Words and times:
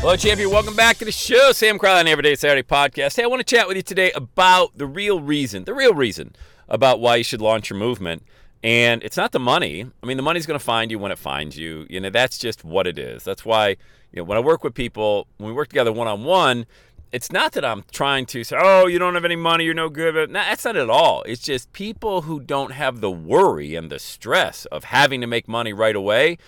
Hello, 0.00 0.14
champion. 0.14 0.50
Welcome 0.50 0.76
back 0.76 0.96
to 0.98 1.04
the 1.04 1.10
show. 1.10 1.50
Sam 1.50 1.76
Crowley 1.76 1.98
on 1.98 2.06
Everyday 2.06 2.36
Saturday 2.36 2.62
podcast. 2.62 3.16
Hey, 3.16 3.24
I 3.24 3.26
want 3.26 3.44
to 3.44 3.56
chat 3.56 3.66
with 3.66 3.76
you 3.76 3.82
today 3.82 4.12
about 4.12 4.78
the 4.78 4.86
real 4.86 5.20
reason, 5.20 5.64
the 5.64 5.74
real 5.74 5.92
reason 5.92 6.36
about 6.68 7.00
why 7.00 7.16
you 7.16 7.24
should 7.24 7.40
launch 7.40 7.68
your 7.68 7.80
movement. 7.80 8.22
And 8.62 9.02
it's 9.02 9.16
not 9.16 9.32
the 9.32 9.40
money. 9.40 9.90
I 10.00 10.06
mean, 10.06 10.16
the 10.16 10.22
money's 10.22 10.46
going 10.46 10.58
to 10.58 10.64
find 10.64 10.92
you 10.92 11.00
when 11.00 11.10
it 11.10 11.18
finds 11.18 11.58
you. 11.58 11.84
You 11.90 11.98
know, 11.98 12.10
that's 12.10 12.38
just 12.38 12.64
what 12.64 12.86
it 12.86 12.96
is. 12.96 13.24
That's 13.24 13.44
why, 13.44 13.70
you 14.12 14.18
know, 14.18 14.22
when 14.22 14.38
I 14.38 14.40
work 14.40 14.62
with 14.62 14.72
people, 14.72 15.26
when 15.38 15.48
we 15.48 15.52
work 15.52 15.68
together 15.68 15.92
one 15.92 16.06
on 16.06 16.22
one, 16.22 16.66
it's 17.10 17.32
not 17.32 17.50
that 17.52 17.64
I'm 17.64 17.82
trying 17.90 18.26
to 18.26 18.44
say, 18.44 18.56
oh, 18.58 18.86
you 18.86 19.00
don't 19.00 19.14
have 19.14 19.24
any 19.24 19.36
money, 19.36 19.64
you're 19.64 19.74
no 19.74 19.88
good. 19.88 20.14
No, 20.30 20.38
that's 20.38 20.64
not 20.64 20.76
at 20.76 20.88
all. 20.88 21.24
It's 21.24 21.42
just 21.42 21.72
people 21.72 22.22
who 22.22 22.38
don't 22.38 22.70
have 22.70 23.00
the 23.00 23.10
worry 23.10 23.74
and 23.74 23.90
the 23.90 23.98
stress 23.98 24.64
of 24.66 24.84
having 24.84 25.20
to 25.22 25.26
make 25.26 25.48
money 25.48 25.72
right 25.72 25.96
away 25.96 26.38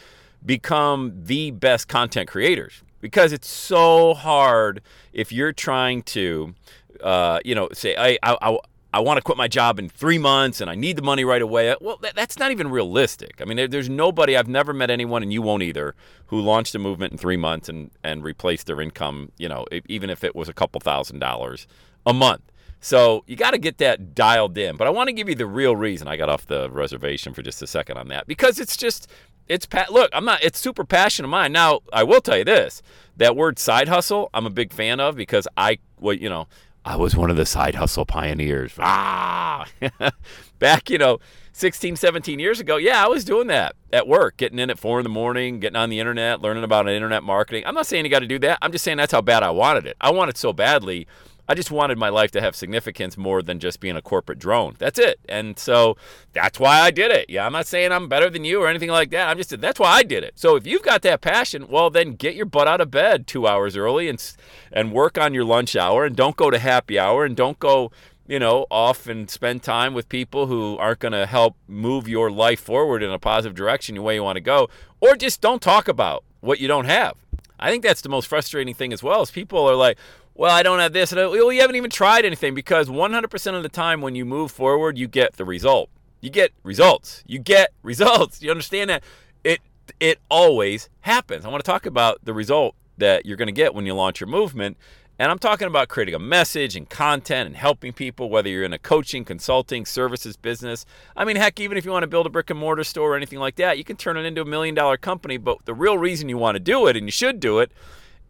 become 0.47 1.15
the 1.25 1.51
best 1.51 1.89
content 1.89 2.29
creators 2.29 2.85
because 3.01 3.33
it's 3.33 3.49
so 3.49 4.15
hard 4.15 4.83
if 5.13 5.33
you're 5.33 5.53
trying 5.53 6.03
to, 6.03 6.55
uh, 7.03 7.41
you 7.45 7.55
know, 7.55 7.69
say, 7.73 7.97
I, 7.97 8.19
I, 8.23 8.37
I, 8.43 8.59
I 8.93 9.01
want 9.01 9.19
to 9.19 9.23
quit 9.23 9.39
my 9.39 9.47
job 9.47 9.79
in 9.79 9.89
three 9.89 10.19
months 10.19 10.61
and 10.61 10.69
I 10.69 10.75
need 10.75 10.97
the 10.97 11.03
money 11.03 11.25
right 11.25 11.43
away. 11.43 11.75
Well, 11.81 11.99
that, 12.03 12.17
that's 12.17 12.39
not 12.39 12.51
even 12.51 12.71
realistic. 12.71 13.41
I 13.41 13.45
mean, 13.45 13.57
there, 13.57 13.69
there's 13.69 13.89
nobody, 13.89 14.37
I've 14.37 14.49
never 14.49 14.73
met 14.73 14.91
anyone, 14.91 15.23
and 15.23 15.33
you 15.33 15.43
won't 15.43 15.63
either, 15.63 15.95
who 16.27 16.41
launched 16.41 16.75
a 16.75 16.79
movement 16.79 17.13
in 17.13 17.19
three 17.19 17.37
months 17.37 17.69
and, 17.69 17.91
and 18.03 18.25
replaced 18.25 18.67
their 18.67 18.81
income, 18.81 19.31
you 19.39 19.49
know, 19.49 19.65
even 19.87 20.11
if 20.11 20.25
it 20.25 20.35
was 20.35 20.49
a 20.49 20.53
couple 20.53 20.81
thousand 20.81 21.21
dollars 21.21 21.69
a 22.05 22.13
month. 22.13 22.43
So 22.81 23.25
you 23.27 23.37
got 23.37 23.51
to 23.51 23.59
get 23.59 23.79
that 23.79 24.15
dialed 24.15 24.57
in. 24.57 24.77
But 24.77 24.87
I 24.87 24.91
want 24.91 25.09
to 25.09 25.13
give 25.13 25.29
you 25.29 25.35
the 25.35 25.47
real 25.47 25.77
reason 25.77 26.09
I 26.09 26.17
got 26.17 26.29
off 26.29 26.47
the 26.47 26.71
reservation 26.71 27.35
for 27.35 27.43
just 27.43 27.63
a 27.63 27.67
second 27.67 27.99
on 27.99 28.09
that 28.09 28.27
because 28.27 28.59
it's 28.59 28.77
just 28.77 29.09
it's 29.51 29.67
pa- 29.67 29.87
look, 29.91 30.11
I'm 30.15 30.25
not 30.25 30.43
it's 30.43 30.59
super 30.59 30.85
passion 30.85 31.25
of 31.25 31.31
mine. 31.31 31.53
Now, 31.53 31.81
I 31.93 32.05
will 32.05 32.21
tell 32.21 32.39
you 32.39 32.45
this. 32.45 32.83
That 33.17 33.37
word 33.37 33.59
side 33.59 33.89
hustle, 33.89 34.31
I'm 34.33 34.47
a 34.47 34.51
big 34.51 34.73
fan 34.73 35.01
of 35.01 35.17
because 35.17 35.47
I 35.57 35.79
well, 35.99 36.15
you 36.15 36.29
know, 36.29 36.47
I 36.85 36.97
was 36.97 37.17
one 37.17 37.31
of 37.31 37.37
the 37.37 37.45
side 37.45 37.75
hustle 37.75 38.07
pioneers. 38.07 38.73
Ah! 38.79 39.67
Back, 40.59 40.89
you 40.89 40.99
know, 40.99 41.19
16, 41.53 41.97
17 41.97 42.39
years 42.39 42.61
ago, 42.61 42.77
yeah, 42.77 43.05
I 43.05 43.09
was 43.09 43.25
doing 43.25 43.49
that 43.49 43.75
at 43.93 44.07
work, 44.07 44.37
getting 44.37 44.59
in 44.59 44.71
at 44.71 44.79
four 44.79 45.01
in 45.01 45.05
the 45.05 45.11
morning, 45.11 45.59
getting 45.59 45.77
on 45.77 45.91
the 45.91 45.99
internet, 45.99 46.41
learning 46.41 46.65
about 46.65 46.89
internet 46.89 47.23
marketing. 47.23 47.65
I'm 47.67 47.75
not 47.75 47.87
saying 47.87 48.05
you 48.05 48.11
got 48.11 48.21
to 48.21 48.27
do 48.27 48.39
that. 48.39 48.59
I'm 48.63 48.73
just 48.73 48.85
saying 48.85 48.99
that's 48.99 49.13
how 49.13 49.21
bad 49.21 49.43
I 49.43 49.51
wanted 49.51 49.87
it. 49.87 49.97
I 50.01 50.11
wanted 50.11 50.37
so 50.37 50.53
badly 50.53 51.07
I 51.51 51.55
just 51.55 51.73
wanted 51.73 51.99
my 51.99 52.11
life 52.11 52.31
to 52.31 52.41
have 52.41 52.55
significance 52.55 53.17
more 53.17 53.43
than 53.43 53.59
just 53.59 53.81
being 53.81 53.97
a 53.97 54.01
corporate 54.01 54.39
drone. 54.39 54.77
That's 54.79 55.01
it. 55.01 55.19
And 55.29 55.59
so 55.59 55.97
that's 56.33 56.61
why 56.61 56.79
I 56.79 56.93
did 56.93 57.11
it. 57.11 57.29
Yeah, 57.29 57.45
I'm 57.45 57.51
not 57.51 57.67
saying 57.67 57.91
I'm 57.91 58.09
better 58.09 58.31
than 58.31 58.45
you 58.45 58.63
or 58.63 58.69
anything 58.69 58.89
like 58.89 59.11
that. 59.11 59.27
I'm 59.27 59.37
just 59.37 59.61
that's 59.61 59.81
why 59.81 59.91
I 59.91 60.05
did 60.05 60.23
it. 60.23 60.39
So 60.39 60.55
if 60.55 60.65
you've 60.65 60.85
got 60.85 61.03
that 61.03 61.21
passion, 61.21 61.67
well 61.67 61.91
then 61.91 62.13
get 62.13 62.37
your 62.37 62.47
butt 62.47 62.69
out 62.69 62.81
of 62.81 62.93
bed 62.93 63.27
2 63.27 63.49
hours 63.49 63.77
early 63.77 64.09
and 64.09 64.33
and 64.71 64.93
work 64.93 65.19
on 65.19 65.35
your 65.35 65.45
lunch 65.45 65.75
hour 65.75 66.05
and 66.05 66.15
don't 66.15 66.37
go 66.37 66.53
to 66.53 66.59
happy 66.61 67.01
hour 67.01 67.25
and 67.25 67.35
don't 67.35 67.59
go 67.59 67.91
you 68.29 68.39
know, 68.39 68.65
off 68.71 69.09
and 69.09 69.29
spend 69.29 69.61
time 69.61 69.93
with 69.93 70.09
people 70.09 70.47
who 70.47 70.79
aren't 70.79 71.01
going 71.01 71.11
to 71.11 71.27
help 71.27 71.57
move 71.67 72.07
your 72.07 72.31
life 72.31 72.61
forward 72.61 73.03
in 73.03 73.11
a 73.11 73.19
positive 73.19 73.57
direction 73.57 73.97
the 73.97 74.03
way 74.03 74.15
you 74.15 74.23
want 74.23 74.37
to 74.37 74.41
go, 74.41 74.69
or 75.01 75.17
just 75.17 75.41
don't 75.41 75.61
talk 75.61 75.89
about 75.89 76.23
what 76.39 76.61
you 76.61 76.69
don't 76.69 76.85
have. 76.85 77.17
I 77.61 77.71
think 77.71 77.83
that's 77.83 78.01
the 78.01 78.09
most 78.09 78.27
frustrating 78.27 78.75
thing 78.75 78.93
as 78.93 79.03
well. 79.03 79.23
Is 79.23 79.31
people 79.31 79.69
are 79.69 79.75
like, 79.75 79.99
well, 80.35 80.51
I 80.51 80.63
don't 80.63 80.79
have 80.79 80.93
this. 80.93 81.13
Well, 81.13 81.53
you 81.53 81.61
haven't 81.61 81.77
even 81.77 81.91
tried 81.91 82.25
anything 82.25 82.55
because 82.55 82.89
100% 82.89 83.55
of 83.55 83.63
the 83.63 83.69
time 83.69 84.01
when 84.01 84.15
you 84.15 84.25
move 84.25 84.51
forward, 84.51 84.97
you 84.97 85.07
get 85.07 85.35
the 85.35 85.45
result. 85.45 85.91
You 86.21 86.31
get 86.31 86.53
results. 86.63 87.25
You 87.27 87.39
get 87.39 87.73
results. 87.83 88.43
You 88.43 88.51
understand 88.51 88.91
that? 88.91 89.03
It 89.45 89.61
it 89.99 90.19
always 90.31 90.89
happens. 91.01 91.45
I 91.45 91.49
want 91.49 91.65
to 91.65 91.71
talk 91.71 91.85
about 91.85 92.25
the 92.25 92.33
result 92.33 92.75
that 92.99 93.27
you're 93.27 93.37
going 93.37 93.49
to 93.49 93.53
get 93.53 93.75
when 93.75 93.87
you 93.87 93.95
launch 93.95 94.21
your 94.21 94.29
movement. 94.29 94.77
And 95.19 95.31
I'm 95.31 95.39
talking 95.39 95.67
about 95.67 95.89
creating 95.89 96.15
a 96.15 96.19
message 96.19 96.77
and 96.77 96.89
content 96.89 97.47
and 97.47 97.57
helping 97.57 97.93
people, 97.93 98.31
whether 98.31 98.49
you're 98.49 98.65
in 98.65 98.73
a 98.73 98.79
coaching, 98.79 99.23
consulting, 99.23 99.85
services 99.85 100.39
business. 100.39 100.87
I 101.15 101.27
mean, 101.27 101.37
heck, 101.37 101.61
even 101.61 101.77
if 101.77 101.85
you 101.85 101.91
want 101.91 102.05
to 102.05 102.07
build 102.07 102.25
a 102.25 102.31
brick 102.31 102.49
and 102.49 102.59
mortar 102.59 102.85
store 102.85 103.13
or 103.13 103.17
anything 103.17 103.39
like 103.39 103.57
that, 103.57 103.77
you 103.77 103.85
can 103.85 103.97
turn 103.97 104.17
it 104.17 104.25
into 104.25 104.41
a 104.41 104.47
million 104.47 104.75
dollar 104.75 104.97
company. 104.97 105.37
But 105.37 105.67
the 105.67 105.75
real 105.75 105.99
reason 105.99 106.31
you 106.31 106.39
want 106.39 106.55
to 106.55 106.61
do 106.61 106.87
it, 106.87 106.97
and 106.97 107.07
you 107.07 107.13
should 107.13 107.39
do 107.41 107.59
it, 107.59 107.71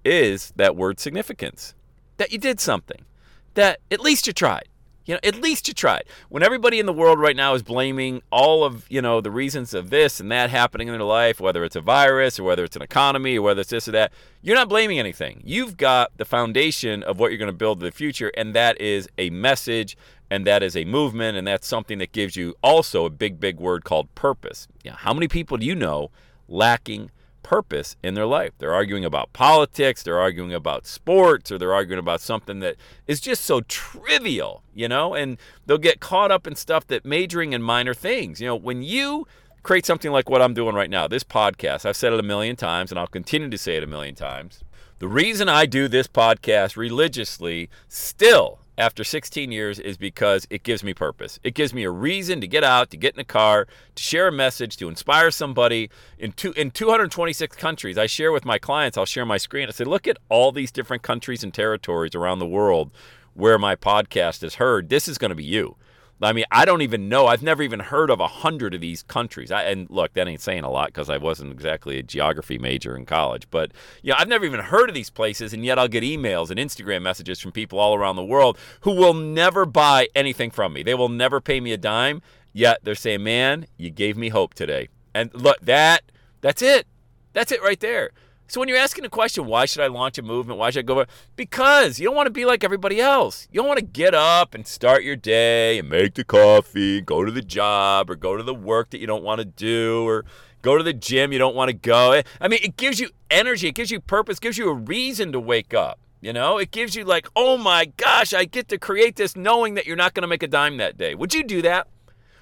is 0.05 0.53
that 0.56 0.75
word 0.75 0.99
significance 0.99 1.75
that 2.21 2.31
you 2.31 2.39
did 2.39 2.61
something, 2.61 3.07
that 3.55 3.81
at 3.91 3.99
least 3.99 4.27
you 4.27 4.33
tried. 4.35 4.69
You 5.07 5.15
know, 5.15 5.21
at 5.25 5.37
least 5.37 5.67
you 5.67 5.73
tried. 5.73 6.05
When 6.29 6.43
everybody 6.43 6.79
in 6.79 6.85
the 6.85 6.93
world 6.93 7.19
right 7.19 7.35
now 7.35 7.55
is 7.55 7.63
blaming 7.63 8.21
all 8.31 8.63
of, 8.63 8.85
you 8.91 9.01
know, 9.01 9.23
the 9.23 9.31
reasons 9.31 9.73
of 9.73 9.89
this 9.89 10.21
and 10.21 10.31
that 10.31 10.51
happening 10.51 10.89
in 10.89 10.93
their 10.93 11.03
life, 11.03 11.41
whether 11.41 11.65
it's 11.65 11.77
a 11.77 11.81
virus 11.81 12.39
or 12.39 12.45
whether 12.45 12.63
it's 12.63 12.77
an 12.77 12.83
economy 12.83 13.39
or 13.39 13.43
whether 13.43 13.63
it's 13.63 13.71
this 13.71 13.89
or 13.89 13.93
that, 13.93 14.13
you're 14.43 14.55
not 14.55 14.69
blaming 14.69 14.99
anything. 14.99 15.41
You've 15.47 15.79
got 15.79 16.15
the 16.19 16.27
foundation 16.27 17.03
of 17.03 17.19
what 17.19 17.31
you're 17.31 17.39
going 17.39 17.49
to 17.49 17.57
build 17.57 17.79
in 17.79 17.87
the 17.87 17.91
future, 17.91 18.31
and 18.37 18.55
that 18.55 18.79
is 18.79 19.09
a 19.17 19.31
message, 19.31 19.97
and 20.31 20.47
that 20.47 20.63
is 20.63 20.77
a 20.77 20.85
movement, 20.85 21.39
and 21.39 21.47
that's 21.47 21.67
something 21.67 21.97
that 21.99 22.13
gives 22.13 22.37
you 22.37 22.55
also 22.63 23.07
a 23.07 23.11
big, 23.11 23.41
big 23.41 23.59
word 23.59 23.85
called 23.85 24.15
purpose. 24.15 24.69
Yeah, 24.85 24.97
how 24.97 25.15
many 25.15 25.27
people 25.27 25.57
do 25.57 25.65
you 25.65 25.75
know 25.75 26.11
lacking 26.49 27.11
purpose 27.43 27.97
in 28.03 28.15
their 28.15 28.27
life. 28.27 28.53
They're 28.59 28.75
arguing 28.75 29.05
about 29.05 29.33
politics, 29.33 30.03
they're 30.03 30.19
arguing 30.19 30.53
about 30.55 30.87
sports, 30.87 31.51
or 31.51 31.59
they're 31.59 31.75
arguing 31.75 31.99
about 31.99 32.21
something 32.21 32.61
that 32.61 32.77
is 33.06 33.21
just 33.21 33.45
so 33.45 33.61
trivial, 33.62 34.62
you 34.75 34.89
know, 34.89 35.15
and 35.15 35.39
they'll 35.67 35.78
get 35.78 36.01
caught 36.01 36.31
up 36.31 36.47
in 36.47 36.55
stuff 36.55 36.87
that 36.89 37.05
majoring 37.05 37.53
in 37.53 37.62
minor 37.62 37.95
things. 37.95 38.41
You 38.41 38.49
know, 38.49 38.56
when 38.56 38.83
you 38.83 39.27
create 39.62 39.84
something 39.84 40.11
like 40.11 40.31
what 40.31 40.43
I'm 40.43 40.55
doing 40.55 40.75
right 40.75 40.91
now, 40.91 41.06
this 41.09 41.25
podcast, 41.25 41.84
I've 41.84 41.97
said 41.97 42.12
it 42.12 42.21
a 42.21 42.25
million 42.25 42.56
times 42.56 42.91
and 42.91 42.99
I'll 42.99 43.06
continue 43.06 43.51
to 43.51 43.59
say 43.59 43.77
it 43.77 43.83
a 43.83 43.87
million 43.87 44.15
times. 44.15 44.62
The 44.99 45.09
reason 45.09 45.49
I 45.49 45.67
do 45.67 45.89
this 45.89 46.07
podcast 46.07 46.77
religiously 46.77 47.71
still 47.89 48.59
after 48.79 49.05
16 49.05 49.53
years 49.53 49.79
is 49.79 49.97
because 49.97 50.47
it 50.51 50.63
gives 50.63 50.83
me 50.83 50.95
purpose. 50.95 51.39
It 51.43 51.55
gives 51.55 51.75
me 51.75 51.85
a 51.85 51.91
reason 51.91 52.41
to 52.41 52.47
get 52.47 52.65
out, 52.65 52.91
to 52.91 52.97
get 52.97 53.15
in 53.15 53.21
a 53.21 53.25
car, 53.25 53.67
to 53.95 54.03
share 54.03 54.29
a 54.29 54.33
message, 54.33 54.77
to 54.79 54.89
inspire 54.89 55.31
somebody. 55.31 55.91
In 56.19 56.33
two, 56.33 56.53
in 56.53 56.71
226 56.71 57.57
countries, 57.57 57.99
I 57.99 58.07
share 58.07 58.33
with 58.33 58.45
my 58.45 58.59
clients, 58.59 58.97
I'll 58.97 59.07
share 59.07 59.27
my 59.27 59.39
screen. 59.39 59.69
I 59.69 59.73
say, 59.73 59.85
look 59.85 60.07
at 60.07 60.19
all 60.29 60.53
these 60.53 60.73
different 60.73 61.03
countries 61.03 61.45
and 61.45 61.53
territories 61.53 62.15
around 62.15 62.39
the 62.39 62.47
world 62.47 62.91
where 63.35 63.59
my 63.59 63.77
podcast 63.77 64.43
is 64.43 64.57
heard. 64.57 64.89
This 64.89 65.09
is 65.09 65.19
going 65.19 65.31
to 65.31 65.35
be 65.35 65.45
you. 65.45 65.77
I 66.23 66.33
mean, 66.33 66.45
I 66.51 66.65
don't 66.65 66.83
even 66.83 67.09
know. 67.09 67.27
I've 67.27 67.43
never 67.43 67.63
even 67.63 67.81
heard 67.81 68.11
of 68.11 68.21
a 68.21 68.27
hundred 68.27 68.75
of 68.75 68.81
these 68.81 69.03
countries. 69.03 69.51
I, 69.51 69.63
and 69.65 69.89
look, 69.89 70.13
that 70.15 70.28
ain't 70.28 70.41
saying 70.41 70.65
a 70.65 70.71
lot 70.71 70.89
because 70.89 71.09
I 71.09 71.17
wasn't 71.17 71.53
exactly 71.53 71.99
a 71.99 72.03
geography 72.03 72.59
major 72.59 72.97
in 72.97 73.07
college. 73.07 73.49
But 73.51 73.72
yeah, 74.03 74.15
I've 74.19 74.28
never 74.28 74.45
even 74.45 74.61
heard 74.61 74.89
of 74.89 74.95
these 74.95 75.11
places, 75.11 75.53
and 75.53 75.65
yet 75.65 75.78
I'll 75.78 75.89
get 75.89 76.05
emails 76.05 76.51
and 76.51 76.61
Instagram 76.61 77.03
messages 77.03 77.41
from 77.41 77.53
people 77.53 77.78
all 77.78 77.95
around 77.95 78.17
the 78.17 78.25
world 78.25 78.59
who 78.81 78.95
will 78.95 79.15
never 79.15 79.65
buy 79.65 80.09
anything 80.15 80.51
from 80.51 80.75
me. 80.75 80.83
They 80.83 80.95
will 80.95 81.09
never 81.09 81.41
pay 81.41 81.61
me 81.61 81.72
a 81.72 81.78
dime. 81.78 82.21
Yet 82.53 82.81
they're 82.83 82.95
saying, 82.95 83.23
"Man, 83.23 83.66
you 83.77 83.91
gave 83.91 84.16
me 84.16 84.28
hope 84.28 84.55
today." 84.55 84.89
And 85.15 85.33
look, 85.34 85.61
that 85.61 86.03
that's 86.41 86.63
it. 86.63 86.87
That's 87.33 87.53
it 87.53 87.63
right 87.63 87.81
there. 87.81 88.11
So 88.51 88.59
when 88.59 88.69
you're 88.69 88.79
asking 88.79 89.05
the 89.05 89.11
question, 89.11 89.47
why 89.47 89.65
should 89.65 89.81
I 89.81 89.87
launch 89.87 90.19
a 90.19 90.23
movement? 90.23 90.59
Why 90.59 90.71
should 90.71 90.81
I 90.81 90.83
go? 90.83 91.05
Because 91.37 92.01
you 92.01 92.07
don't 92.07 92.17
want 92.17 92.27
to 92.27 92.33
be 92.33 92.45
like 92.45 92.65
everybody 92.65 93.01
else. 93.01 93.47
You 93.53 93.61
don't 93.61 93.69
want 93.69 93.79
to 93.79 93.85
get 93.85 94.13
up 94.13 94.57
and 94.57 94.67
start 94.67 95.05
your 95.05 95.15
day 95.15 95.79
and 95.79 95.89
make 95.89 96.15
the 96.15 96.25
coffee, 96.25 97.01
go 97.01 97.25
to 97.25 97.31
the 97.31 97.43
job, 97.43 98.11
or 98.11 98.17
go 98.17 98.37
to 98.37 98.43
the 98.43 98.53
work 98.53 98.91
that 98.91 98.99
you 98.99 99.07
don't 99.07 99.23
want 99.23 99.39
to 99.39 99.45
do, 99.45 100.05
or 100.05 100.25
go 100.63 100.77
to 100.77 100.83
the 100.83 100.93
gym 100.93 101.33
you 101.33 101.39
don't 101.39 101.55
want 101.55 101.69
to 101.69 101.75
go. 101.75 102.23
I 102.41 102.49
mean, 102.49 102.59
it 102.65 102.77
gives 102.77 102.99
you 102.99 103.11
energy, 103.31 103.69
it 103.69 103.77
gives 103.77 103.93
you 103.93 104.01
purpose, 104.01 104.41
gives 104.41 104.59
you 104.59 104.69
a 104.69 104.75
reason 104.75 105.31
to 105.31 105.39
wake 105.39 105.73
up. 105.73 106.01
You 106.21 106.33
know, 106.33 106.59
it 106.59 106.73
gives 106.73 106.97
you 106.97 107.05
like, 107.05 107.29
oh 107.37 107.57
my 107.57 107.93
gosh, 107.97 108.35
I 108.35 108.47
get 108.47 108.67
to 108.71 108.79
create 108.79 109.15
this 109.15 109.37
knowing 109.37 109.75
that 109.75 109.87
you're 109.87 109.95
not 109.95 110.13
going 110.13 110.23
to 110.23 110.29
make 110.29 110.43
a 110.43 110.49
dime 110.49 110.77
that 110.79 110.99
day. 110.99 111.15
Would 111.15 111.35
you 111.35 111.45
do 111.45 111.63
that? 111.63 111.87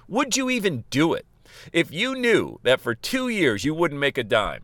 Would 0.09 0.39
you 0.39 0.49
even 0.49 0.85
do 0.89 1.13
it? 1.13 1.27
If 1.71 1.93
you 1.93 2.15
knew 2.15 2.61
that 2.63 2.81
for 2.81 2.95
two 2.95 3.29
years 3.29 3.67
you 3.67 3.75
wouldn't 3.75 4.01
make 4.01 4.17
a 4.17 4.25
dime, 4.25 4.63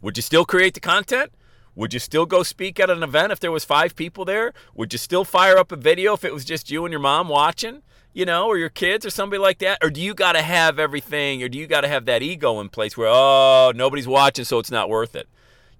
would 0.00 0.16
you 0.16 0.22
still 0.22 0.44
create 0.44 0.74
the 0.74 0.80
content? 0.80 1.32
Would 1.74 1.92
you 1.92 2.00
still 2.00 2.24
go 2.24 2.42
speak 2.42 2.80
at 2.80 2.88
an 2.88 3.02
event 3.02 3.32
if 3.32 3.40
there 3.40 3.52
was 3.52 3.64
five 3.64 3.94
people 3.94 4.24
there? 4.24 4.54
Would 4.74 4.94
you 4.94 4.98
still 4.98 5.24
fire 5.24 5.58
up 5.58 5.70
a 5.72 5.76
video 5.76 6.14
if 6.14 6.24
it 6.24 6.32
was 6.32 6.44
just 6.44 6.70
you 6.70 6.86
and 6.86 6.92
your 6.92 7.00
mom 7.00 7.28
watching? 7.28 7.82
You 8.14 8.24
know, 8.24 8.46
or 8.46 8.56
your 8.56 8.70
kids 8.70 9.04
or 9.04 9.10
somebody 9.10 9.38
like 9.38 9.58
that? 9.58 9.78
Or 9.82 9.90
do 9.90 10.00
you 10.00 10.14
got 10.14 10.32
to 10.32 10.42
have 10.42 10.78
everything 10.78 11.42
or 11.42 11.50
do 11.50 11.58
you 11.58 11.66
got 11.66 11.82
to 11.82 11.88
have 11.88 12.06
that 12.06 12.22
ego 12.22 12.60
in 12.60 12.70
place 12.70 12.96
where, 12.96 13.10
oh, 13.10 13.72
nobody's 13.74 14.08
watching, 14.08 14.46
so 14.46 14.58
it's 14.58 14.70
not 14.70 14.88
worth 14.88 15.14
it? 15.14 15.28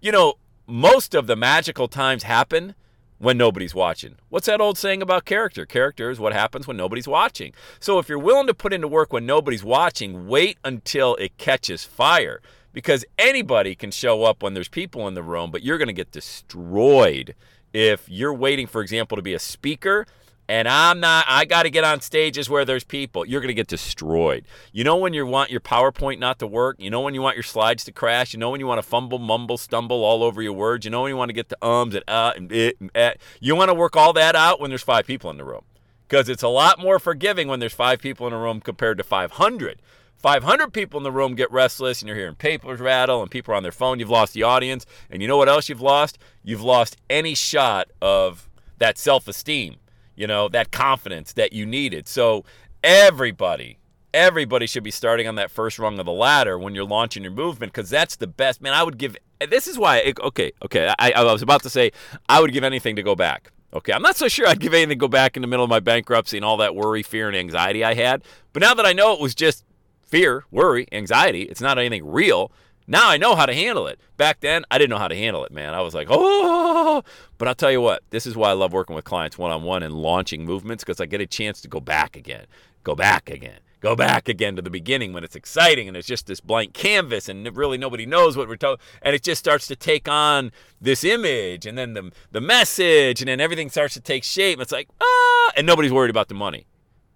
You 0.03 0.13
know, 0.13 0.35
most 0.67 1.15
of 1.15 1.27
the 1.27 1.37
magical 1.37 1.89
times 1.89 2.25
happen 2.25 2.75
when 3.19 3.39
nobody's 3.39 3.75
watching. 3.75 4.17
What's 4.29 4.47
that 4.47 4.61
old 4.61 4.77
saying 4.77 5.01
about 5.01 5.25
character? 5.25 5.65
Character 5.65 6.11
is 6.11 6.21
what 6.21 6.35
happens 6.35 6.67
when 6.67 6.77
nobody's 6.77 7.09
watching. 7.09 7.55
So 7.81 7.99
if 7.99 8.09
you're 8.09 8.19
willing 8.19 8.49
to 8.49 8.55
put 8.55 8.75
into 8.75 8.89
work 8.89 9.15
when 9.15 9.25
nobody's 9.25 9.65
watching, 9.65 10.29
wait 10.29 10.59
until 10.63 11.15
it 11.17 11.39
catches 11.39 11.85
fire 11.85 12.43
because 12.77 13.07
anybody 13.19 13.75
can 13.75 13.91
show 13.91 14.25
up 14.25 14.43
when 14.43 14.53
there's 14.53 14.69
people 14.69 15.09
in 15.09 15.15
the 15.15 15.23
room, 15.23 15.51
but 15.51 15.63
you're 15.63 15.79
going 15.79 15.89
to 15.89 15.95
get 15.95 16.13
destroyed 16.13 17.35
if 17.73 18.07
you're 18.07 18.35
waiting, 18.35 18.67
for 18.67 18.83
example, 18.83 19.17
to 19.17 19.23
be 19.23 19.33
a 19.33 19.39
speaker 19.39 20.05
and 20.47 20.69
I'm 20.69 21.01
not, 21.01 21.25
I 21.27 21.47
got 21.47 21.63
to 21.63 21.71
get 21.71 21.85
on 21.85 22.03
stages 22.03 22.51
where 22.51 22.67
there's 22.67 22.85
people. 22.85 23.25
You're 23.25 23.41
going 23.41 23.49
to 23.49 23.55
get 23.55 23.67
destroyed. 23.67 24.45
You 24.73 24.85
know 24.85 24.97
when 24.97 25.15
you 25.15 25.25
want 25.25 25.51
your 25.51 25.61
PowerPoint 25.61 26.19
not 26.19 26.39
to 26.41 26.47
work? 26.47 26.77
You 26.79 26.91
know 26.91 27.01
when 27.01 27.15
you 27.15 27.23
want 27.23 27.35
your 27.35 27.43
slides 27.45 27.83
to 27.85 27.93
crash? 27.93 28.35
You 28.35 28.39
know 28.39 28.51
when 28.51 28.61
you 28.61 28.67
want 28.67 28.79
to 28.79 28.87
fumble, 28.87 29.19
mumble, 29.19 29.57
stumble 29.57 30.05
all 30.05 30.23
over 30.23 30.43
your 30.43 30.53
words? 30.53 30.85
You 30.85 30.91
know 30.91 31.03
when 31.03 31.09
you 31.11 31.17
want 31.17 31.31
to 31.31 31.35
get 31.35 31.49
the 31.49 31.67
ums 31.67 31.95
and 31.95 32.05
uh 32.07 32.35
and 32.37 32.53
it 32.53 32.77
and 32.79 32.91
eh? 32.95 33.15
You 33.41 33.57
want 33.57 33.71
to 33.71 33.75
work 33.75 33.97
all 33.97 34.13
that 34.13 34.37
out 34.37 34.61
when 34.61 34.71
there's 34.71 34.83
five 34.83 35.07
people 35.07 35.31
in 35.31 35.39
the 35.39 35.45
room 35.45 35.65
because 36.07 36.29
it's 36.29 36.43
a 36.43 36.49
lot 36.49 36.79
more 36.79 36.99
forgiving 36.99 37.49
when 37.49 37.59
there's 37.59 37.75
five 37.75 38.01
people 38.01 38.27
in 38.27 38.35
a 38.35 38.39
room 38.39 38.61
compared 38.61 38.99
to 38.99 39.05
500. 39.05 39.81
500 40.19 40.73
people 40.73 40.99
in 40.99 41.05
the 41.05 41.13
room 41.13 41.35
get 41.35 41.51
restless 41.53 42.01
and 42.01 42.09
you're 42.09 42.17
hearing 42.17 42.35
papers 42.35 42.81
rattle 42.81 43.23
and 43.23 43.31
people 43.31 43.53
are 43.53 43.57
on 43.57 43.63
their 43.63 43.73
phone. 43.73 43.99
You've 43.99 44.11
lost 44.11 44.33
the 44.33 44.43
audience. 44.43 44.87
And 45.11 45.23
you 45.23 45.29
know 45.29 45.37
what 45.37 45.49
else 45.49 45.69
you've 45.69 45.81
lost? 45.81 46.19
You've 46.43 46.63
lost 46.63 46.97
any 47.11 47.35
shot 47.35 47.89
of 48.01 48.49
that 48.79 48.99
self 48.99 49.29
esteem, 49.29 49.77
you 50.15 50.27
know, 50.27 50.49
that 50.49 50.71
confidence 50.71 51.33
that 51.35 51.53
you 51.53 51.67
needed. 51.67 52.09
So 52.09 52.45
everybody, 52.83 53.79
everybody 54.15 54.67
should 54.67 54.85
be 54.85 54.91
starting 54.91 55.29
on 55.29 55.35
that 55.37 55.51
first 55.51 55.79
rung 55.79 55.99
of 55.99 56.07
the 56.07 56.13
ladder 56.13 56.59
when 56.59 56.75
you're 56.75 56.85
launching 56.85 57.23
your 57.23 57.33
movement 57.33 57.73
because 57.73 57.91
that's 57.91 58.17
the 58.17 58.27
best. 58.27 58.63
Man, 58.63 58.73
I 58.73 58.83
would 58.83 58.99
give, 58.99 59.17
this 59.51 59.69
is 59.69 59.79
why, 59.79 60.15
okay, 60.21 60.53
okay, 60.65 60.93
I, 60.99 61.13
I 61.13 61.33
was 61.33 61.43
about 61.43 61.63
to 61.65 61.71
say 61.71 61.93
I 62.29 62.41
would 62.41 62.53
give 62.53 62.65
anything 62.65 62.97
to 62.97 63.03
go 63.03 63.15
back. 63.15 63.53
Okay, 63.75 63.93
I'm 63.93 64.01
not 64.01 64.17
so 64.17 64.27
sure 64.27 64.47
I'd 64.49 64.61
give 64.61 64.73
anything 64.73 64.91
to 64.91 64.95
go 64.95 65.09
back 65.09 65.37
in 65.37 65.43
the 65.43 65.49
middle 65.49 65.65
of 65.65 65.69
my 65.69 65.81
bankruptcy 65.81 66.39
and 66.39 66.45
all 66.47 66.57
that 66.59 66.75
worry, 66.75 67.03
fear, 67.03 67.29
and 67.29 67.37
anxiety 67.37 67.85
I 67.85 67.93
had. 67.93 68.23
But 68.55 68.63
now 68.63 68.73
that 68.73 68.87
I 68.87 68.95
know 68.95 69.13
it 69.13 69.21
was 69.21 69.35
just 69.35 69.66
fear, 70.07 70.45
worry, 70.51 70.87
anxiety. 70.93 71.43
It's 71.43 71.61
not 71.61 71.79
anything 71.79 72.07
real. 72.07 72.51
Now 72.87 73.09
I 73.09 73.17
know 73.17 73.35
how 73.35 73.47
to 73.47 73.55
handle 73.55 73.89
it. 73.89 73.99
Back 74.17 74.41
then, 74.41 74.65
I 74.71 74.79
didn't 74.79 74.91
know 74.91 74.99
how 74.99 75.09
to 75.09 75.17
handle 75.17 75.45
it, 75.45 75.53
man. 75.53 75.75
I 75.75 75.81
was 75.81 75.95
like, 75.95 76.07
oh. 76.09 77.03
But 77.37 77.49
I'll 77.49 77.55
tell 77.55 77.73
you 77.73 77.81
what, 77.81 78.03
this 78.11 78.27
is 78.27 78.37
why 78.37 78.51
I 78.51 78.53
love 78.53 78.73
working 78.73 78.95
with 78.95 79.05
clients 79.05 79.37
one 79.37 79.51
on 79.51 79.63
one 79.65 79.83
and 79.83 79.95
launching 79.95 80.45
movements 80.45 80.85
because 80.85 81.01
I 81.01 81.07
get 81.07 81.21
a 81.21 81.27
chance 81.27 81.61
to 81.63 81.69
go 81.69 81.81
back 81.81 82.17
again, 82.17 82.47
go 82.85 82.95
back 82.95 83.29
again, 83.29 83.59
go 83.81 83.97
back 83.97 84.29
again 84.29 84.55
to 84.55 84.63
the 84.63 84.71
beginning 84.71 85.13
when 85.13 85.25
it's 85.25 85.35
exciting 85.35 85.89
and 85.89 85.97
it's 85.97 86.07
just 86.07 86.27
this 86.27 86.41
blank 86.41 86.75
canvas 86.75 87.29
and 87.29 87.55
really 87.57 87.77
nobody 87.77 88.07
knows 88.07 88.37
what 88.37 88.49
we're 88.49 88.57
talking. 88.57 88.83
And 89.03 89.17
it 89.17 89.25
just 89.25 89.41
starts 89.41 89.67
to 89.67 89.77
take 89.77 90.09
on 90.09 90.53
this 90.81 91.03
image 91.03 91.67
and 91.67 91.77
then 91.77 91.95
the, 91.95 92.13
the 92.31 92.41
message 92.41 93.21
and 93.21 93.29
then 93.29 93.41
everything 93.41 93.69
starts 93.69 93.95
to 93.95 94.01
take 94.01 94.23
shape. 94.23 94.61
It's 94.61 94.73
like, 94.73 94.89
ah, 95.01 95.53
and 95.57 95.67
nobody's 95.67 95.93
worried 95.93 96.11
about 96.11 96.29
the 96.29 96.35
money. 96.35 96.67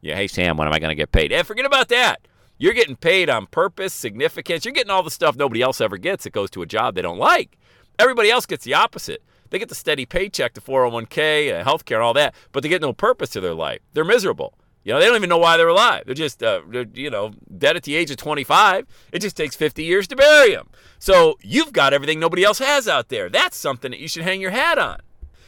Yeah, 0.00 0.16
hey, 0.16 0.26
Sam, 0.26 0.56
when 0.56 0.66
am 0.66 0.74
I 0.74 0.80
going 0.80 0.90
to 0.90 0.96
get 0.96 1.12
paid? 1.12 1.30
Hey, 1.30 1.42
forget 1.42 1.66
about 1.66 1.88
that. 1.90 2.26
You're 2.60 2.74
getting 2.74 2.96
paid 2.96 3.30
on 3.30 3.46
purpose, 3.46 3.94
significance. 3.94 4.66
You're 4.66 4.74
getting 4.74 4.90
all 4.90 5.02
the 5.02 5.10
stuff 5.10 5.34
nobody 5.34 5.62
else 5.62 5.80
ever 5.80 5.96
gets 5.96 6.24
that 6.24 6.34
goes 6.34 6.50
to 6.50 6.60
a 6.60 6.66
job 6.66 6.94
they 6.94 7.00
don't 7.00 7.18
like. 7.18 7.56
Everybody 7.98 8.30
else 8.30 8.44
gets 8.44 8.66
the 8.66 8.74
opposite. 8.74 9.22
They 9.48 9.58
get 9.58 9.70
the 9.70 9.74
steady 9.74 10.04
paycheck, 10.04 10.52
the 10.52 10.60
401k, 10.60 11.58
uh, 11.58 11.64
healthcare, 11.64 11.94
and 11.94 12.02
all 12.02 12.12
that, 12.12 12.34
but 12.52 12.62
they 12.62 12.68
get 12.68 12.82
no 12.82 12.92
purpose 12.92 13.30
to 13.30 13.40
their 13.40 13.54
life. 13.54 13.80
They're 13.94 14.04
miserable. 14.04 14.52
You 14.84 14.92
know, 14.92 15.00
they 15.00 15.06
don't 15.06 15.16
even 15.16 15.30
know 15.30 15.38
why 15.38 15.56
they're 15.56 15.68
alive. 15.68 16.02
They're 16.04 16.14
just, 16.14 16.42
uh, 16.42 16.60
they're, 16.68 16.84
you 16.92 17.08
know, 17.08 17.32
dead 17.56 17.76
at 17.76 17.84
the 17.84 17.96
age 17.96 18.10
of 18.10 18.18
25. 18.18 18.86
It 19.10 19.20
just 19.20 19.38
takes 19.38 19.56
50 19.56 19.82
years 19.82 20.06
to 20.08 20.16
bury 20.16 20.54
them. 20.54 20.68
So 20.98 21.38
you've 21.40 21.72
got 21.72 21.94
everything 21.94 22.20
nobody 22.20 22.44
else 22.44 22.58
has 22.58 22.86
out 22.86 23.08
there. 23.08 23.30
That's 23.30 23.56
something 23.56 23.90
that 23.90 24.00
you 24.00 24.08
should 24.08 24.24
hang 24.24 24.42
your 24.42 24.50
hat 24.50 24.78
on. 24.78 24.98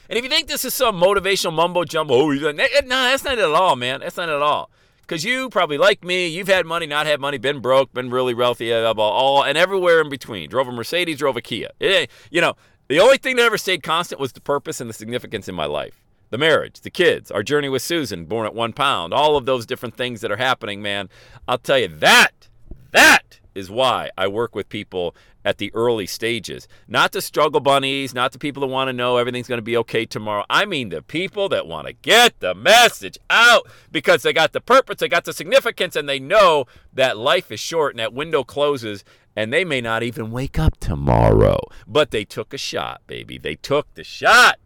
And 0.08 0.17
if 0.17 0.25
you 0.25 0.31
think 0.31 0.49
this 0.49 0.65
is 0.65 0.73
some 0.73 0.99
motivational 0.99 1.53
mumbo 1.53 1.85
jumbo, 1.85 2.15
oh, 2.15 2.31
no, 2.31 2.53
that's 2.55 3.25
not 3.25 3.35
it 3.35 3.38
at 3.38 3.50
all, 3.50 3.76
man. 3.76 4.00
That's 4.00 4.17
not 4.17 4.31
it 4.31 4.32
at 4.32 4.41
all 4.41 4.70
because 5.12 5.26
you 5.26 5.50
probably 5.50 5.76
like 5.76 6.03
me, 6.03 6.26
you've 6.26 6.49
had 6.49 6.64
money, 6.64 6.87
not 6.87 7.05
had 7.05 7.20
money, 7.20 7.37
been 7.37 7.61
broke, 7.61 7.93
been 7.93 8.09
really 8.09 8.32
wealthy, 8.32 8.73
uh, 8.73 8.94
all 8.94 9.44
and 9.44 9.59
everywhere 9.59 10.00
in 10.00 10.09
between. 10.09 10.49
Drove 10.49 10.67
a 10.69 10.73
Mercedes, 10.73 11.19
drove 11.19 11.37
a 11.37 11.43
Kia. 11.43 11.69
It, 11.81 12.11
you 12.31 12.41
know, 12.41 12.55
the 12.88 12.99
only 12.99 13.19
thing 13.19 13.37
that 13.37 13.43
ever 13.43 13.59
stayed 13.59 13.82
constant 13.82 14.19
was 14.19 14.32
the 14.32 14.41
purpose 14.41 14.81
and 14.81 14.88
the 14.88 14.94
significance 14.94 15.50
in 15.50 15.55
my 15.55 15.67
life. 15.67 16.03
The 16.31 16.38
marriage, 16.38 16.81
the 16.81 16.88
kids, 16.88 17.31
our 17.31 17.43
journey 17.43 17.69
with 17.69 17.82
Susan, 17.82 18.25
born 18.25 18.47
at 18.47 18.55
one 18.55 18.73
pound, 18.73 19.12
all 19.12 19.37
of 19.37 19.44
those 19.44 19.67
different 19.67 19.99
things 19.99 20.23
that 20.23 20.32
are 20.32 20.37
happening, 20.37 20.81
man. 20.81 21.11
I'll 21.47 21.58
tell 21.58 21.79
you 21.79 21.88
that, 21.88 22.49
that 22.93 23.38
is 23.55 23.71
why 23.71 24.11
I 24.17 24.29
work 24.29 24.55
with 24.55 24.69
people 24.69 25.15
at 25.45 25.59
the 25.59 25.73
early 25.75 26.07
stages. 26.07 26.69
Not 26.87 27.13
the 27.13 27.21
struggle 27.21 27.61
bunnies, 27.61 28.15
not 28.15 28.33
the 28.33 28.39
people 28.39 28.61
that 28.61 28.69
want 28.69 28.89
to 28.89 28.93
know 28.93 29.17
everything's 29.17 29.49
going 29.49 29.59
to 29.59 29.63
be 29.63 29.77
okay 29.79 30.07
tomorrow. 30.07 30.45
I 30.49 30.65
mean 30.65 30.91
the 30.91 31.03
people 31.03 31.49
that 31.51 31.67
want 31.67 31.87
to 31.87 31.93
get 31.93 32.39
the 32.41 32.55
message 32.55 33.19
out 33.29 33.67
because 33.91 34.23
they 34.23 34.33
got 34.33 34.53
the 34.53 34.61
purpose, 34.61 34.99
they 34.99 35.09
got 35.09 35.25
the 35.25 35.33
significance, 35.33 35.97
and 35.97 36.09
they 36.09 36.19
know 36.19 36.67
that 36.93 37.17
life 37.17 37.51
is 37.51 37.61
short 37.61 37.95
and 37.95 38.01
that 38.01 38.13
window 38.13 38.45
closes 38.45 39.05
and 39.35 39.53
they 39.53 39.65
may 39.65 39.81
not 39.81 40.03
even 40.03 40.31
wake 40.31 40.59
up 40.59 40.79
tomorrow. 40.79 41.59
But 41.87 42.11
they 42.11 42.25
took 42.25 42.53
a 42.53 42.59
shot, 42.59 43.01
baby. 43.07 43.39
They 43.39 43.55
took 43.55 43.93
the 43.95 44.05
shot. 44.05 44.59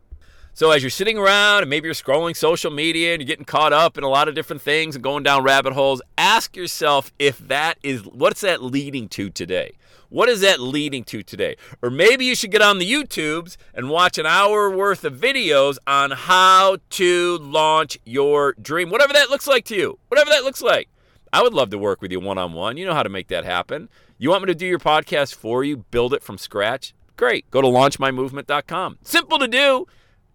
So 0.57 0.71
as 0.71 0.83
you're 0.83 0.89
sitting 0.89 1.19
around 1.19 1.65
and 1.65 1.69
maybe 1.69 1.85
you're 1.85 1.95
scrolling 1.95 2.35
social 2.35 2.71
media 2.71 3.13
and 3.13 3.21
you're 3.21 3.27
getting 3.27 3.45
caught 3.45 3.75
up 3.75 3.99
in 3.99 4.05
a 4.05 4.09
lot 4.09 4.27
of 4.27 4.35
different 4.35 4.63
things 4.63 4.97
and 4.97 5.05
going 5.05 5.23
down 5.23 5.43
rabbit 5.43 5.75
holes, 5.75 6.01
ask 6.17 6.57
yourself 6.57 7.13
if 7.19 7.37
that 7.49 7.77
is 7.83 8.07
what's 8.07 8.41
that 8.41 8.63
leading 8.63 9.07
to 9.11 9.29
today? 9.29 9.73
What 10.09 10.31
is 10.31 10.41
that 10.41 10.59
leading 10.59 11.05
to 11.05 11.23
today? 11.23 11.57
Or 11.83 11.91
maybe 11.91 12.25
you 12.25 12.35
should 12.35 12.53
get 12.53 12.63
on 12.63 12.79
the 12.79 12.91
YouTubes 12.91 13.59
and 13.75 13.91
watch 13.91 14.17
an 14.17 14.25
hour 14.25 14.71
worth 14.71 15.05
of 15.05 15.17
videos 15.17 15.77
on 15.87 16.13
how 16.13 16.79
to 16.89 17.37
launch 17.37 17.99
your 18.07 18.55
dream, 18.55 18.89
whatever 18.89 19.13
that 19.13 19.29
looks 19.29 19.47
like 19.47 19.67
to 19.67 19.77
you. 19.77 19.99
Whatever 20.09 20.31
that 20.31 20.45
looks 20.45 20.63
like. 20.63 20.89
I 21.35 21.43
would 21.43 21.53
love 21.53 21.69
to 21.69 21.77
work 21.77 22.01
with 22.01 22.13
you 22.13 22.21
one 22.21 22.39
on 22.39 22.55
one. 22.55 22.79
You 22.79 22.87
know 22.87 22.95
how 22.95 23.03
to 23.03 23.11
make 23.11 23.29
that 23.29 23.45
happen. 23.45 23.91
You 24.17 24.31
want 24.31 24.45
me 24.45 24.47
to 24.47 24.55
do 24.55 24.65
your 24.65 24.79
podcast 24.79 25.35
for 25.35 25.65
you, 25.65 25.77
build 25.77 26.15
it 26.15 26.23
from 26.23 26.39
scratch? 26.39 26.95
Great. 27.19 27.51
Go 27.51 27.61
to 27.61 27.69
launchmymovement.com. 27.69 29.01
Simple 29.03 29.39
to 29.39 29.49
do. 29.49 29.87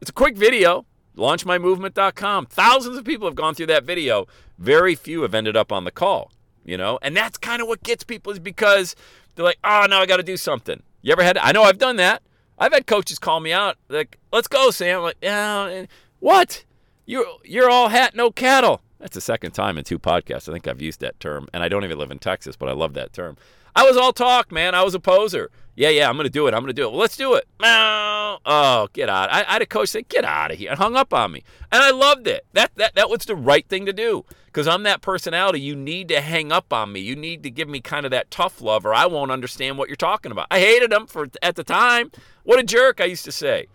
It's 0.01 0.10
a 0.10 0.13
quick 0.13 0.36
video. 0.36 0.88
Launchmymovement.com. 1.15 2.48
Thousands 2.48 2.98
of 2.98 3.05
people 3.05 3.27
have 3.27 3.36
gone 3.36 3.53
through 3.53 3.67
that 3.67 3.84
video. 3.84 4.25
Very 4.58 4.96
few 4.96 5.22
have 5.22 5.36
ended 5.36 5.55
up 5.55 5.72
on 5.72 5.84
the 5.84 5.91
call, 5.91 6.31
you 6.65 6.75
know? 6.75 6.98
And 7.03 7.15
that's 7.15 7.38
kind 7.38 7.62
of 7.62 7.67
what 7.67 7.84
gets 7.84 8.03
people 8.03 8.31
is 8.31 8.39
because 8.39 8.96
they're 9.36 9.46
like, 9.46 9.60
oh, 9.63 9.86
now 9.88 10.00
I 10.00 10.08
got 10.08 10.17
to 10.17 10.24
do 10.24 10.38
something. 10.38 10.81
You 11.03 11.12
ever 11.12 11.22
had, 11.22 11.38
I 11.38 11.51
know 11.51 11.63
I've 11.63 11.77
done 11.77 11.98
that. 11.98 12.24
I've 12.58 12.74
had 12.74 12.88
coaches 12.88 13.20
call 13.20 13.39
me 13.39 13.53
out, 13.53 13.77
like, 13.89 14.17
let's 14.31 14.48
go, 14.48 14.72
Sam. 14.72 14.98
I'm 14.98 15.03
like, 15.03 15.17
yeah, 15.22 15.86
what? 16.20 16.63
You're, 17.05 17.25
you're 17.43 17.70
all 17.70 17.89
hat, 17.89 18.15
no 18.15 18.31
cattle. 18.31 18.81
That's 19.00 19.15
the 19.15 19.22
second 19.22 19.51
time 19.51 19.77
in 19.77 19.84
two 19.84 20.00
podcasts 20.00 20.48
I 20.48 20.53
think 20.53 20.67
I've 20.67 20.81
used 20.81 21.00
that 21.01 21.20
term. 21.20 21.48
And 21.53 21.63
I 21.63 21.70
don't 21.70 21.84
even 21.84 21.98
live 21.98 22.12
in 22.12 22.20
Texas, 22.20 22.55
but 22.55 22.70
I 22.70 22.74
love 22.74 22.93
that 22.93 23.13
term. 23.13 23.38
I 23.75 23.84
was 23.84 23.98
all 23.98 24.13
talk, 24.13 24.51
man. 24.51 24.74
I 24.74 24.84
was 24.84 24.96
a 24.96 25.00
poser. 25.00 25.51
Yeah, 25.75 25.89
yeah, 25.89 26.09
I'm 26.09 26.15
going 26.15 26.25
to 26.25 26.29
do 26.29 26.47
it. 26.47 26.53
I'm 26.53 26.61
going 26.61 26.67
to 26.67 26.73
do 26.73 26.87
it. 26.87 26.91
Well, 26.91 26.99
let's 26.99 27.17
do 27.17 27.35
it. 27.35 27.47
Oh, 27.63 28.87
get 28.93 29.09
out. 29.09 29.31
I, 29.31 29.41
I 29.41 29.53
had 29.53 29.61
a 29.61 29.65
coach 29.65 29.89
say, 29.89 30.03
get 30.03 30.25
out 30.25 30.51
of 30.51 30.57
here. 30.57 30.69
And 30.69 30.77
hung 30.77 30.95
up 30.95 31.13
on 31.13 31.31
me. 31.31 31.43
And 31.71 31.81
I 31.81 31.91
loved 31.91 32.27
it. 32.27 32.45
That, 32.53 32.71
that, 32.75 32.95
that 32.95 33.09
was 33.09 33.25
the 33.25 33.35
right 33.35 33.67
thing 33.67 33.85
to 33.85 33.93
do. 33.93 34.25
Because 34.45 34.67
I'm 34.67 34.83
that 34.83 35.01
personality. 35.01 35.61
You 35.61 35.75
need 35.75 36.09
to 36.09 36.19
hang 36.19 36.51
up 36.51 36.73
on 36.73 36.91
me. 36.91 36.99
You 36.99 37.15
need 37.15 37.43
to 37.43 37.49
give 37.49 37.69
me 37.69 37.79
kind 37.79 38.05
of 38.05 38.11
that 38.11 38.29
tough 38.29 38.61
love 38.61 38.85
or 38.85 38.93
I 38.93 39.05
won't 39.05 39.31
understand 39.31 39.77
what 39.77 39.87
you're 39.87 39.95
talking 39.95 40.31
about. 40.31 40.47
I 40.51 40.59
hated 40.59 40.91
him 40.91 41.07
for 41.07 41.29
at 41.41 41.55
the 41.55 41.63
time. 41.63 42.11
What 42.43 42.59
a 42.59 42.63
jerk, 42.63 42.99
I 42.99 43.05
used 43.05 43.25
to 43.25 43.31
say. 43.31 43.67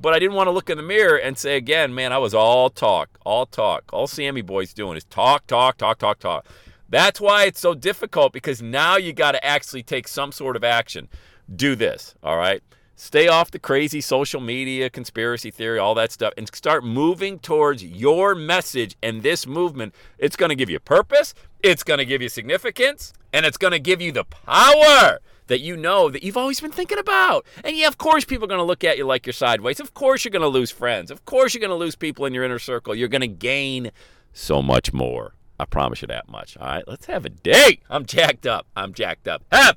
But 0.00 0.14
I 0.14 0.18
didn't 0.18 0.34
want 0.34 0.46
to 0.46 0.52
look 0.52 0.70
in 0.70 0.78
the 0.78 0.82
mirror 0.82 1.16
and 1.16 1.36
say 1.36 1.56
again, 1.56 1.94
man, 1.94 2.12
I 2.12 2.18
was 2.18 2.32
all 2.32 2.70
talk, 2.70 3.18
all 3.26 3.44
talk. 3.44 3.92
All 3.92 4.06
Sammy 4.06 4.40
boy's 4.40 4.72
doing 4.72 4.96
is 4.96 5.04
talk, 5.04 5.46
talk, 5.46 5.76
talk, 5.76 5.98
talk, 5.98 6.18
talk. 6.18 6.46
That's 6.88 7.20
why 7.20 7.44
it's 7.44 7.60
so 7.60 7.74
difficult 7.74 8.32
because 8.32 8.60
now 8.60 8.96
you 8.96 9.12
got 9.12 9.32
to 9.32 9.44
actually 9.44 9.82
take 9.82 10.08
some 10.08 10.32
sort 10.32 10.56
of 10.56 10.64
action. 10.64 11.08
Do 11.54 11.74
this, 11.74 12.14
all 12.22 12.36
right? 12.36 12.62
Stay 12.94 13.26
off 13.26 13.50
the 13.50 13.58
crazy 13.58 14.00
social 14.00 14.40
media, 14.40 14.88
conspiracy 14.88 15.50
theory, 15.50 15.78
all 15.78 15.94
that 15.94 16.12
stuff, 16.12 16.32
and 16.36 16.48
start 16.54 16.84
moving 16.84 17.38
towards 17.38 17.82
your 17.82 18.34
message 18.34 18.96
and 19.02 19.22
this 19.22 19.46
movement. 19.46 19.94
It's 20.18 20.36
going 20.36 20.50
to 20.50 20.54
give 20.54 20.70
you 20.70 20.78
purpose, 20.78 21.34
it's 21.62 21.82
going 21.82 21.98
to 21.98 22.04
give 22.04 22.22
you 22.22 22.28
significance, 22.28 23.12
and 23.32 23.44
it's 23.44 23.56
going 23.56 23.72
to 23.72 23.80
give 23.80 24.00
you 24.00 24.12
the 24.12 24.24
power 24.24 25.18
that 25.48 25.60
you 25.60 25.76
know 25.76 26.10
that 26.10 26.22
you've 26.22 26.36
always 26.36 26.60
been 26.60 26.70
thinking 26.70 26.98
about. 26.98 27.44
And 27.64 27.76
yeah, 27.76 27.88
of 27.88 27.98
course, 27.98 28.24
people 28.24 28.44
are 28.44 28.48
going 28.48 28.58
to 28.58 28.64
look 28.64 28.84
at 28.84 28.96
you 28.96 29.04
like 29.04 29.26
you're 29.26 29.32
sideways. 29.32 29.80
Of 29.80 29.94
course, 29.94 30.24
you're 30.24 30.30
going 30.30 30.42
to 30.42 30.48
lose 30.48 30.70
friends. 30.70 31.10
Of 31.10 31.24
course, 31.24 31.54
you're 31.54 31.60
going 31.60 31.70
to 31.70 31.74
lose 31.76 31.96
people 31.96 32.24
in 32.24 32.34
your 32.34 32.44
inner 32.44 32.58
circle. 32.58 32.94
You're 32.94 33.08
going 33.08 33.22
to 33.22 33.26
gain 33.26 33.90
so 34.32 34.62
much 34.62 34.92
more. 34.92 35.34
I 35.58 35.64
promise 35.64 36.02
you 36.02 36.08
that 36.08 36.28
much. 36.28 36.56
All 36.56 36.66
right, 36.66 36.84
let's 36.86 37.06
have 37.06 37.24
a 37.24 37.30
day. 37.30 37.80
I'm 37.90 38.06
jacked 38.06 38.46
up. 38.46 38.66
I'm 38.76 38.92
jacked 38.92 39.28
up. 39.28 39.44
Have 39.50 39.76